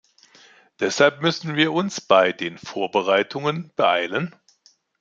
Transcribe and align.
Deshalb 0.79 1.21
müssen 1.21 1.55
wir 1.55 1.73
uns 1.73 2.01
bei 2.01 2.31
den 2.33 2.57
Vorbereitungen 2.57 3.71
beeilen. 3.75 4.33